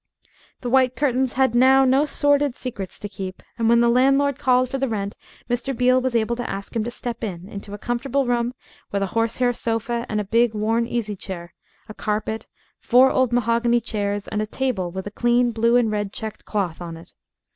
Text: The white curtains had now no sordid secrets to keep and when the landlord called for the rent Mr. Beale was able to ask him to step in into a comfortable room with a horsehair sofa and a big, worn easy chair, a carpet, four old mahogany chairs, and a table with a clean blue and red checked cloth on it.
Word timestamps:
The 0.61 0.69
white 0.71 0.95
curtains 0.95 1.33
had 1.33 1.53
now 1.53 1.85
no 1.85 2.05
sordid 2.07 2.55
secrets 2.55 2.97
to 2.97 3.07
keep 3.07 3.43
and 3.59 3.69
when 3.69 3.81
the 3.81 3.87
landlord 3.87 4.39
called 4.39 4.67
for 4.67 4.79
the 4.79 4.87
rent 4.87 5.15
Mr. 5.47 5.77
Beale 5.77 6.01
was 6.01 6.15
able 6.15 6.35
to 6.37 6.49
ask 6.49 6.75
him 6.75 6.83
to 6.83 6.89
step 6.89 7.23
in 7.23 7.47
into 7.47 7.75
a 7.75 7.77
comfortable 7.77 8.25
room 8.25 8.55
with 8.91 9.03
a 9.03 9.13
horsehair 9.13 9.53
sofa 9.53 10.07
and 10.09 10.19
a 10.19 10.23
big, 10.23 10.55
worn 10.55 10.87
easy 10.87 11.15
chair, 11.15 11.53
a 11.87 11.93
carpet, 11.93 12.47
four 12.79 13.11
old 13.11 13.31
mahogany 13.31 13.79
chairs, 13.79 14.27
and 14.27 14.41
a 14.41 14.47
table 14.47 14.89
with 14.89 15.05
a 15.05 15.11
clean 15.11 15.51
blue 15.51 15.75
and 15.75 15.91
red 15.91 16.11
checked 16.11 16.45
cloth 16.45 16.81
on 16.81 16.97
it. 16.97 17.13